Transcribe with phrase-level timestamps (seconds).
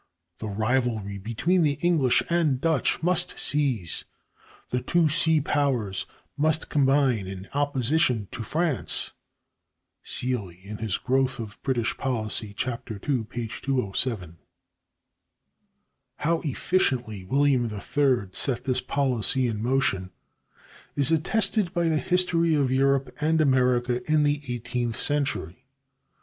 [0.39, 4.03] The rivalry between the English and Dutch must cease;
[4.71, 9.11] the two sea powers must combine in opposition to France"
[10.01, 13.47] (Seeley, "Growth of British Policy," II, p.
[13.47, 14.39] 207).
[16.15, 20.09] How efficiently William III set this policy in motion
[20.95, 25.63] is attested by the history of Europe and America in the eighteenth century.